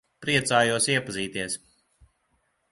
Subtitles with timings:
[0.25, 1.59] Priecājos iepazīties.